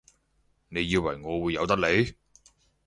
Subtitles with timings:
[0.69, 2.15] 你以為我會由得你？